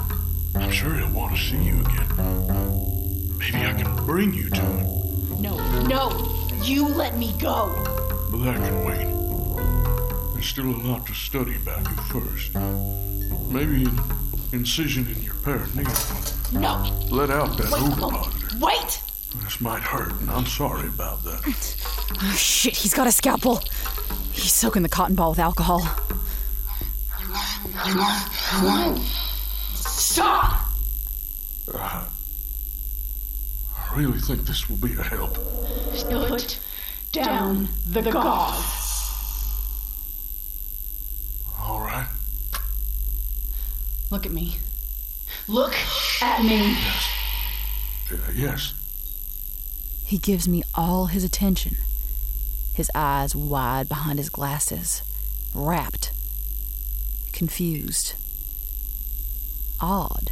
[0.53, 3.37] I'm sure he'll want to see you again.
[3.39, 5.41] Maybe I can bring you to him.
[5.41, 6.55] No, no!
[6.61, 7.73] You let me go!
[8.29, 10.33] But that can wait.
[10.33, 12.53] There's still a lot to study about you first.
[13.49, 13.99] Maybe an
[14.51, 15.91] incision in your perineum.
[16.53, 16.91] No!
[17.09, 17.81] Let out that Wait!
[17.81, 18.57] ovipositor.
[18.59, 19.01] Wait!
[19.43, 21.41] This might hurt, and I'm sorry about that.
[22.21, 23.61] Oh, shit, he's got a scalpel.
[24.31, 25.81] He's soaking the cotton ball with alcohol.
[29.75, 30.65] Stop!
[31.73, 32.07] I
[33.95, 35.35] really think this will be a help.
[36.27, 36.59] Put
[37.11, 38.87] down the gauze.
[41.59, 42.07] All right.
[44.11, 44.57] Look at me.
[45.47, 45.75] Look
[46.21, 46.75] at me.
[48.11, 48.73] Uh, yes.
[50.03, 51.77] He gives me all his attention,
[52.73, 55.03] his eyes wide behind his glasses,
[55.53, 56.11] rapt,
[57.33, 58.15] confused,
[59.79, 60.31] odd.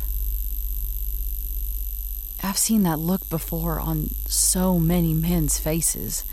[2.41, 6.24] I've seen that look before on so many men's faces.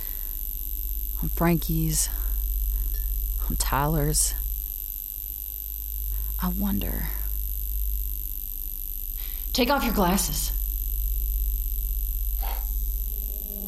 [1.22, 2.08] On Frankie's,
[3.50, 4.34] on Tyler's.
[6.42, 7.08] I wonder.
[9.54, 10.50] Take off your glasses.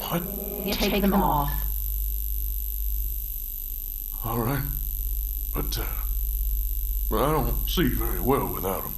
[0.01, 0.23] What?
[0.73, 1.51] Take them off.
[4.25, 4.65] All right.
[5.55, 5.85] But, uh,
[7.09, 8.95] but I don't see very well without them.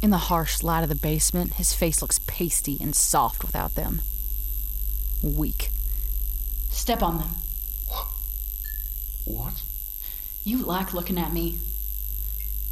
[0.00, 4.00] In the harsh light of the basement, his face looks pasty and soft without them.
[5.24, 5.70] Weak.
[6.70, 7.30] Step on them.
[9.24, 9.60] What?
[10.44, 11.58] You like looking at me.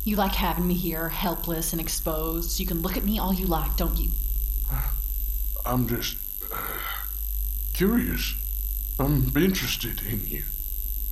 [0.09, 3.34] You like having me here, helpless and exposed, so you can look at me all
[3.34, 4.09] you like, don't you?
[5.66, 6.16] I'm just
[6.50, 6.56] uh,
[7.74, 8.34] curious.
[8.98, 10.44] I'm interested in you.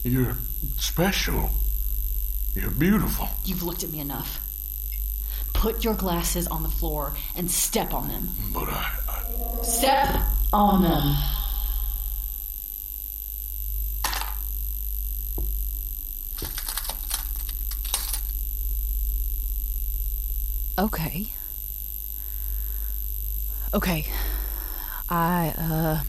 [0.03, 0.39] You're
[0.79, 1.51] special.
[2.55, 3.29] You're beautiful.
[3.45, 4.41] You've looked at me enough.
[5.53, 8.31] Put your glasses on the floor and step on them.
[8.55, 10.23] But I, I Step
[10.55, 11.17] on them.
[20.79, 21.29] Okay.
[23.73, 24.07] Okay.
[25.09, 26.03] I, uh.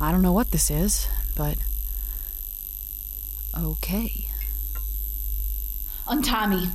[0.00, 1.06] I don't know what this is,
[1.36, 1.56] but.
[3.56, 4.26] Okay.
[6.08, 6.68] Untie me.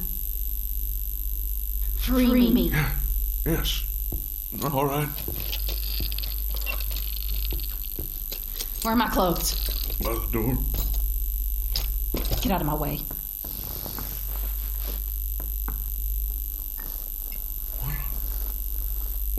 [1.98, 2.72] Free, me.
[3.46, 3.84] yes.
[4.64, 5.10] All right.
[8.82, 9.56] Where are my clothes?
[10.02, 10.58] By the door.
[12.42, 13.02] Get out of my way.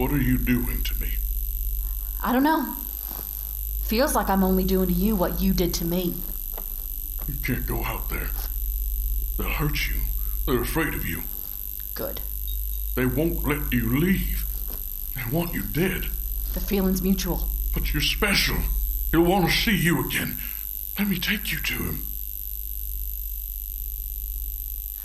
[0.00, 1.10] What are you doing to me?
[2.22, 2.74] I don't know.
[3.82, 6.14] Feels like I'm only doing to you what you did to me.
[7.28, 8.30] You can't go out there.
[9.36, 9.96] They'll hurt you.
[10.46, 11.24] They're afraid of you.
[11.94, 12.22] Good.
[12.94, 14.46] They won't let you leave.
[15.16, 16.06] They want you dead.
[16.54, 17.50] The feeling's mutual.
[17.74, 18.56] But you're special.
[19.10, 20.38] He'll want to see you again.
[20.98, 22.04] Let me take you to him.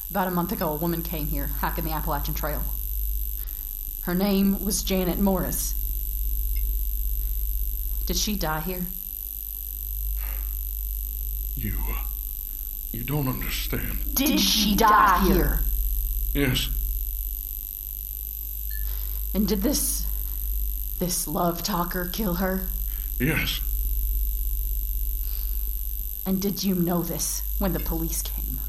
[0.10, 2.64] About a month ago, a woman came here, hiking the Appalachian Trail.
[4.06, 5.74] Her name was Janet Morris.
[8.06, 8.86] Did she die here?
[11.56, 12.04] You, uh,
[12.92, 14.14] you don't understand.
[14.14, 15.60] Did, she die here?
[16.34, 16.70] Yes,
[19.34, 20.06] And did this.
[21.00, 22.68] this love talker kill her?
[23.20, 23.60] yes,
[26.28, 28.60] And did you know this when the police came?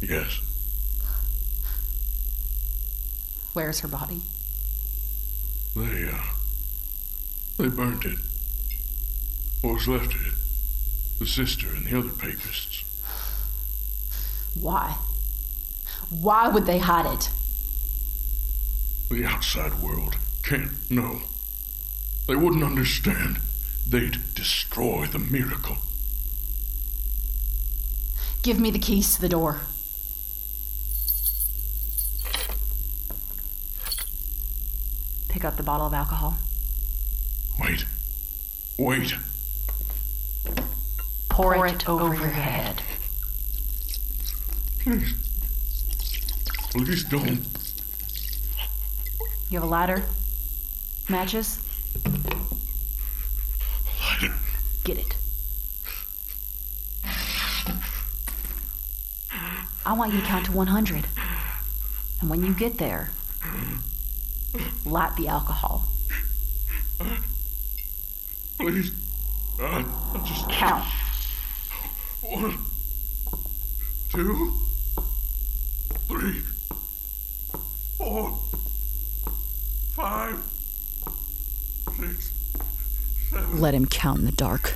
[0.00, 0.40] yes.
[3.58, 4.22] Where's her body?
[5.74, 6.22] They, uh,
[7.58, 8.16] they burnt it.
[9.62, 10.34] What was left of it.
[11.18, 12.84] The sister and the other papists.
[14.54, 14.96] Why?
[16.08, 17.30] Why would they hide it?
[19.10, 21.22] The outside world can't know.
[22.28, 23.40] They wouldn't understand.
[23.88, 25.78] They'd destroy the miracle.
[28.42, 29.62] Give me the keys to the door.
[35.48, 36.36] Up the bottle of alcohol.
[37.58, 37.86] Wait.
[38.78, 39.14] Wait.
[41.30, 42.82] Pour, it, over, your head.
[44.80, 45.14] Please.
[46.72, 47.40] Please don't.
[49.48, 50.02] You have a ladder?
[51.08, 51.58] Matches?
[52.04, 52.14] Light
[54.24, 54.32] it.
[54.84, 55.16] Get it.
[59.86, 61.06] I want you to count to 100.
[62.20, 63.10] And when you get there,
[64.84, 65.84] light the alcohol.
[68.58, 68.92] Please.
[69.60, 69.82] Uh,
[70.24, 70.48] just.
[70.50, 70.84] Count.
[72.22, 72.58] One,
[74.10, 74.52] two,
[76.08, 76.42] three,
[77.96, 78.38] four,
[79.94, 80.42] five,
[81.96, 82.30] six,
[83.30, 84.74] seven, Let him count in the dark.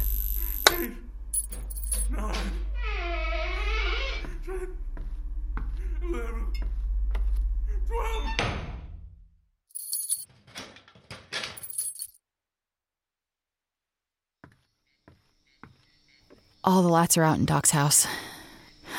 [16.64, 18.06] All the lights are out in Doc's house.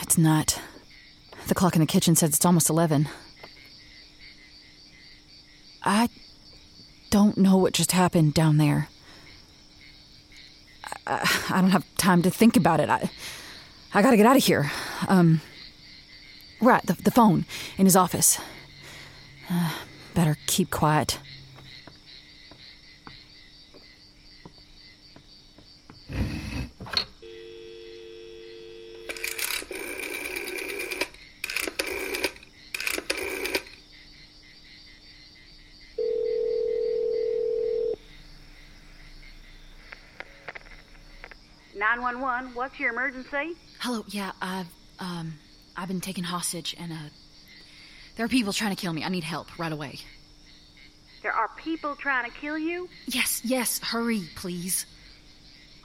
[0.02, 0.60] It's not.
[1.48, 3.08] The clock in the kitchen says it's almost 11.
[5.82, 6.10] I
[7.10, 8.90] don't know what just happened down there.
[11.08, 12.90] I, I don't have time to think about it.
[12.90, 13.10] I,
[13.94, 14.70] I gotta get out of here.
[15.08, 15.40] Um,
[16.62, 17.46] right, the, the phone
[17.78, 18.40] in his office.
[19.50, 19.72] Uh,
[20.14, 21.18] better keep quiet.
[41.76, 42.54] Nine one one.
[42.74, 43.56] What's your emergency?
[43.82, 44.66] Hello, yeah, I've
[44.98, 45.36] um
[45.78, 46.96] I've been taken hostage and uh
[48.16, 49.04] there are people trying to kill me.
[49.04, 50.00] I need help right away.
[51.22, 52.90] There are people trying to kill you.
[53.06, 54.88] Yes, yes, hurry, please.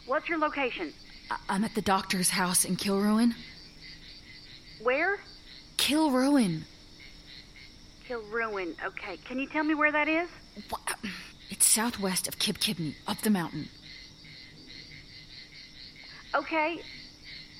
[0.07, 0.95] What's your location?
[1.30, 3.34] I- I'm at the doctor's house in Kilruin.
[4.82, 5.18] Where?
[5.76, 6.62] Kilruin.
[8.07, 8.74] Kill Ruin.
[8.82, 9.18] Okay.
[9.26, 10.30] Can you tell me where that is?
[11.51, 13.68] It's southwest of Kib Kibney, up the mountain.
[16.35, 16.81] Okay.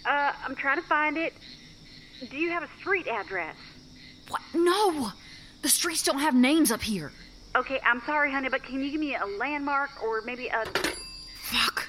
[0.05, 1.35] Uh, I'm trying to find it.
[2.31, 3.57] Do you have a street address?
[4.29, 4.43] What?
[4.55, 5.13] No!
[5.63, 7.13] The streets don't have names up here.
[7.57, 10.65] Okay, I'm sorry, honey, but can you give me a landmark or maybe a.
[11.43, 11.89] Fuck.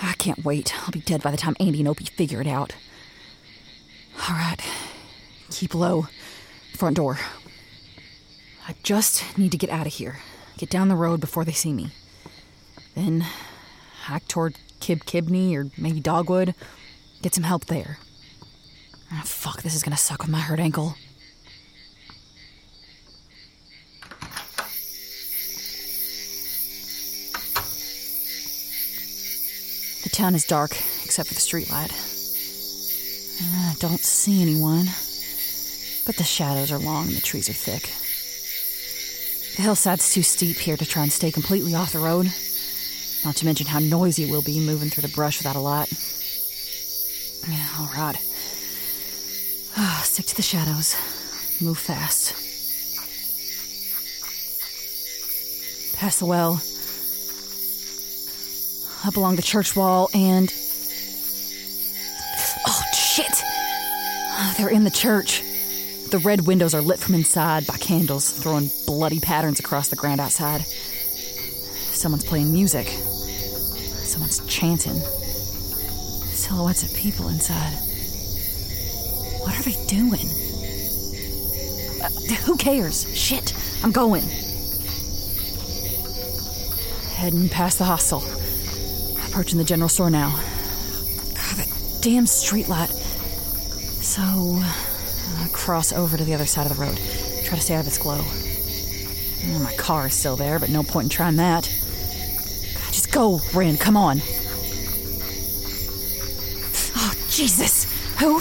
[0.00, 0.74] I can't wait.
[0.82, 2.74] I'll be dead by the time Andy and Opie figure it out.
[4.28, 4.60] All right.
[5.50, 6.06] Keep low.
[6.74, 7.18] Front door.
[8.68, 10.18] I just need to get out of here.
[10.58, 11.90] Get down the road before they see me.
[12.94, 13.26] Then
[14.02, 16.54] hack toward Kib Kibney or maybe Dogwood.
[17.22, 17.98] Get some help there.
[19.12, 20.94] Ah, fuck, this is gonna suck with my hurt ankle.
[30.02, 30.72] The town is dark,
[31.04, 31.92] except for the streetlight.
[33.40, 34.86] I don't see anyone,
[36.06, 37.82] but the shadows are long and the trees are thick.
[39.56, 42.32] The hillside's too steep here to try and stay completely off the road.
[43.24, 45.88] Not to mention how noisy it will be moving through the brush without a light.
[47.48, 48.16] Yeah, all right.
[49.76, 50.96] Ah, stick to the shadows.
[51.60, 52.34] Move fast.
[55.96, 56.60] Past the well.
[59.04, 60.52] Up along the church wall and.
[62.66, 63.42] Oh, shit!
[63.44, 65.42] Ah, They're in the church.
[66.10, 70.20] The red windows are lit from inside by candles, throwing bloody patterns across the ground
[70.20, 70.62] outside.
[70.62, 72.86] Someone's playing music.
[74.12, 74.92] Someone's chanting.
[76.34, 77.72] Silhouettes of people inside.
[79.40, 80.28] What are they doing?
[82.02, 82.10] Uh,
[82.44, 83.06] who cares?
[83.16, 84.24] Shit, I'm going.
[87.14, 88.22] Heading past the hostel.
[89.28, 90.32] Approaching the general store now.
[90.32, 92.90] God, that damn streetlight.
[94.02, 97.00] So, I cross over to the other side of the road.
[97.46, 98.20] Try to stay out of its glow.
[98.20, 101.72] Uh, My car is still there, but no point in trying that.
[103.12, 104.22] Go, Ren, come on.
[106.96, 107.84] Oh, Jesus!
[108.18, 108.40] Who?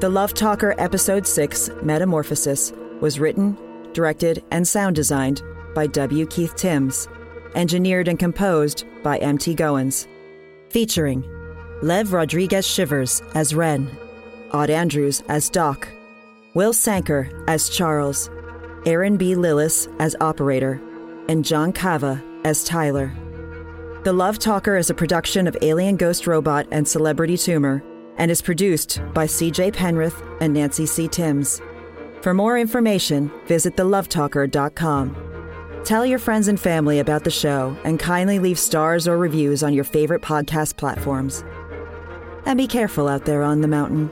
[0.00, 2.72] The Love Talker Episode 6 Metamorphosis
[3.02, 3.54] was written,
[3.92, 5.42] directed, and sound designed
[5.74, 6.24] by W.
[6.24, 7.06] Keith Tims,
[7.54, 9.54] engineered and composed by M.T.
[9.54, 10.06] Goins.
[10.70, 11.22] Featuring
[11.82, 13.94] Lev Rodriguez Shivers as Ren,
[14.52, 15.86] Aud Andrews as Doc,
[16.54, 18.30] Will Sankuer as Charles,
[18.86, 19.34] Erin B.
[19.34, 20.80] Lillis as Operator,
[21.28, 23.12] and Jon Kava as Tyler.
[24.04, 27.82] The Love Talker is a production of Alien Ghost Robot and Celebrity Tumor
[28.20, 31.08] and is produced by CJ Penrith and Nancy C.
[31.08, 31.62] Tims.
[32.20, 35.16] For more information, visit thelovetalker.com.
[35.84, 39.72] Tell your friends and family about the show and kindly leave stars or reviews on
[39.72, 41.42] your favorite podcast platforms.
[42.44, 44.10] And be careful out there on the mountain.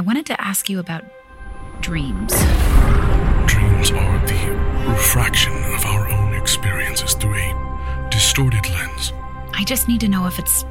[0.00, 1.04] I wanted to ask you about
[1.82, 2.32] dreams.
[3.44, 9.12] Dreams are the refraction of our own experiences through a distorted lens.
[9.52, 10.64] I just need to know if it's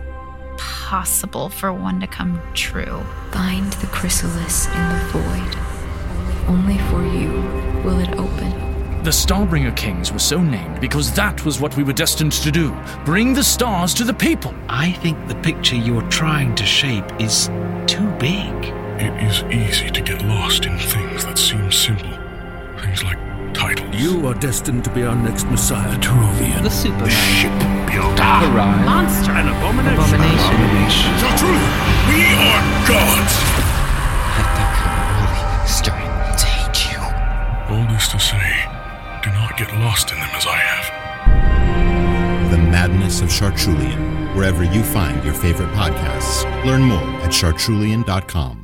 [0.57, 3.03] possible for one to come true.
[3.29, 6.49] Find the chrysalis in the void.
[6.49, 7.29] Only for you
[7.83, 9.03] will it open.
[9.03, 12.75] The Starbringer Kings were so named because that was what we were destined to do
[13.05, 14.55] bring the stars to the people.
[14.67, 17.45] I think the picture you're trying to shape is
[17.85, 18.78] too big.
[18.99, 22.11] It is easy to get lost in things that seem simple.
[22.81, 23.17] Things like
[23.53, 23.95] titles.
[23.95, 26.63] You are destined to be our next Messiah, Teruvian.
[26.63, 27.05] The Superman.
[27.05, 27.55] The ship
[27.87, 28.19] builder.
[28.19, 28.83] Arise.
[28.83, 29.31] Monster.
[29.31, 29.95] An abomination.
[29.95, 31.11] Abomination.
[31.15, 31.63] So true.
[32.11, 32.59] We are
[32.91, 33.33] gods.
[34.35, 36.99] Let that kind of strength take you.
[37.71, 38.67] All this to say,
[39.23, 42.51] do not get lost in them as I have.
[42.51, 46.43] The Madness of Chartrulian, wherever you find your favorite podcasts.
[46.65, 48.58] Learn more at chartrulian.com.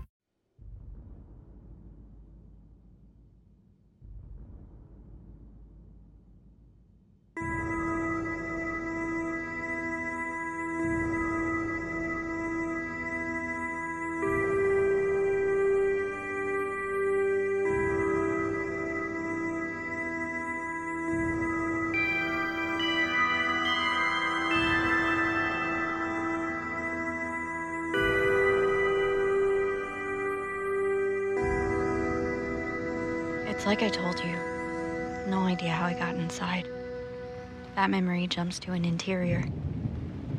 [37.85, 39.43] That memory jumps to an interior.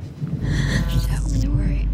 [0.03, 1.87] So the word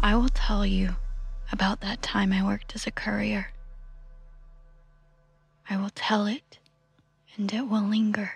[0.00, 0.96] I will tell you
[1.52, 3.48] about that time I worked as a courier.
[5.68, 6.58] I will tell it,
[7.36, 8.32] and it will linger.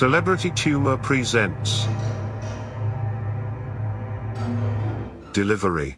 [0.00, 1.86] Celebrity Tumor presents
[5.34, 5.94] Delivery.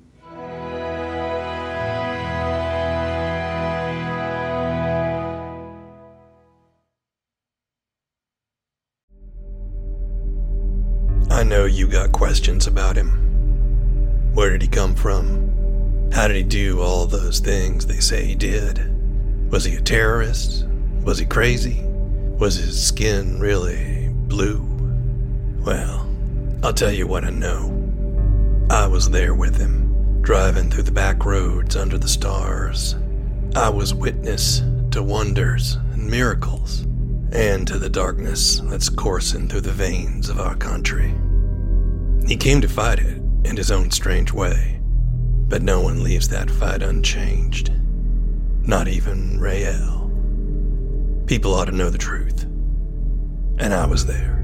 [11.31, 13.11] I know you got questions about him.
[14.35, 16.11] Where did he come from?
[16.13, 19.49] How did he do all those things they say he did?
[19.53, 20.67] Was he a terrorist?
[21.05, 21.85] Was he crazy?
[22.41, 23.92] Was his skin really
[24.33, 24.67] blue?
[25.63, 26.09] Well,
[26.63, 27.69] I'll tell you what I know.
[28.71, 32.97] I was there with him, driving through the back roads under the stars.
[33.55, 34.63] I was witness
[34.93, 36.81] to wonders and miracles,
[37.33, 41.13] and to the darkness that's coursing through the veins of our country.
[42.27, 44.81] He came to fight it in his own strange way,
[45.47, 47.71] but no one leaves that fight unchanged.
[48.63, 50.11] Not even Rael.
[51.27, 52.47] People ought to know the truth.
[53.59, 54.43] And I was there.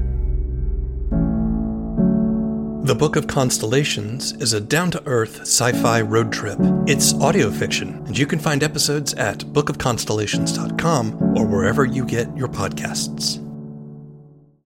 [2.89, 6.57] The Book of Constellations is a down to earth sci fi road trip.
[6.87, 12.47] It's audio fiction, and you can find episodes at bookofconstellations.com or wherever you get your
[12.47, 13.48] podcasts.